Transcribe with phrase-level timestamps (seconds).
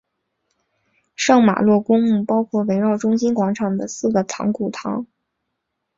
[1.15, 5.05] 圣玛洛公墓包括围绕中心广场的四个藏骨堂。